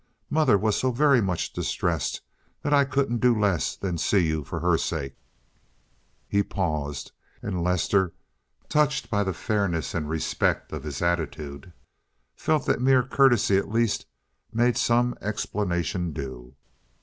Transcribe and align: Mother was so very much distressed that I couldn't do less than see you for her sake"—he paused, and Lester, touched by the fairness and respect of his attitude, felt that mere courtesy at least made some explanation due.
Mother 0.31 0.57
was 0.57 0.75
so 0.77 0.89
very 0.89 1.21
much 1.21 1.53
distressed 1.53 2.21
that 2.63 2.73
I 2.73 2.85
couldn't 2.85 3.19
do 3.19 3.39
less 3.39 3.75
than 3.75 3.99
see 3.99 4.25
you 4.25 4.43
for 4.43 4.59
her 4.59 4.75
sake"—he 4.75 6.41
paused, 6.41 7.11
and 7.43 7.63
Lester, 7.63 8.11
touched 8.67 9.11
by 9.11 9.23
the 9.23 9.31
fairness 9.31 9.93
and 9.93 10.09
respect 10.09 10.71
of 10.73 10.81
his 10.81 11.03
attitude, 11.03 11.71
felt 12.35 12.65
that 12.65 12.81
mere 12.81 13.03
courtesy 13.03 13.57
at 13.57 13.69
least 13.71 14.07
made 14.51 14.75
some 14.75 15.13
explanation 15.21 16.13
due. 16.13 16.55